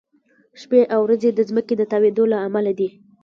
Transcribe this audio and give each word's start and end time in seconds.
شپې 0.61 0.81
او 0.93 0.99
ورځې 1.05 1.29
د 1.33 1.39
ځمکې 1.49 1.73
د 1.77 1.81
تاوېدو 1.91 2.23
له 2.31 2.37
امله 2.47 2.71
دي. 2.79 2.89